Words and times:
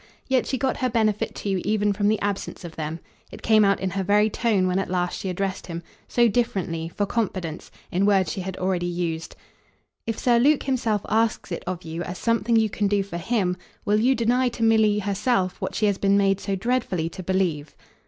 Yet 0.27 0.47
she 0.47 0.57
got 0.57 0.77
her 0.77 0.89
benefit 0.89 1.35
too 1.35 1.61
even 1.63 1.93
from 1.93 2.07
the 2.07 2.19
absence 2.21 2.63
of 2.65 2.75
them. 2.75 2.99
It 3.31 3.43
came 3.43 3.63
out 3.63 3.79
in 3.79 3.91
her 3.91 4.01
very 4.01 4.31
tone 4.31 4.65
when 4.65 4.79
at 4.79 4.89
last 4.89 5.19
she 5.19 5.29
addressed 5.29 5.67
him 5.67 5.83
so 6.07 6.27
differently, 6.27 6.89
for 6.95 7.05
confidence 7.05 7.69
in 7.91 8.07
words 8.07 8.31
she 8.31 8.41
had 8.41 8.57
already 8.57 8.87
used. 8.87 9.35
"If 10.07 10.17
Sir 10.17 10.39
Luke 10.39 10.63
himself 10.63 11.05
asks 11.07 11.51
it 11.51 11.63
of 11.67 11.83
you 11.83 12.01
as 12.01 12.17
something 12.17 12.55
you 12.55 12.67
can 12.67 12.87
do 12.87 13.03
for 13.03 13.17
HIM, 13.19 13.57
will 13.85 13.99
you 13.99 14.15
deny 14.15 14.49
to 14.49 14.63
Milly 14.63 14.97
herself 14.97 15.61
what 15.61 15.75
she 15.75 15.85
has 15.85 15.99
been 15.99 16.17
made 16.17 16.39
so 16.39 16.55
dreadfully 16.55 17.07
to 17.09 17.21
believe?" 17.21 17.75